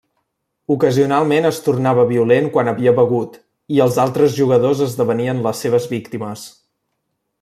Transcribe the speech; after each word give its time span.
Ocasionalment 0.75 1.47
es 1.49 1.59
tornava 1.65 2.05
violent 2.11 2.49
quan 2.55 2.71
havia 2.71 2.93
begut, 3.01 3.37
i 3.77 3.83
els 3.85 4.01
altres 4.07 4.39
jugadors 4.39 4.83
esdevenien 4.87 5.45
les 5.49 5.63
seves 5.67 5.87
víctimes. 5.93 6.49